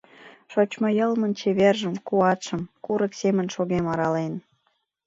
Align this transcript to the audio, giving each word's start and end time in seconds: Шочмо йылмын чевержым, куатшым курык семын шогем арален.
Шочмо 0.51 0.87
йылмын 0.99 1.31
чевержым, 1.39 1.95
куатшым 2.07 2.61
курык 2.85 3.13
семын 3.21 3.47
шогем 3.55 3.85
арален. 3.91 4.33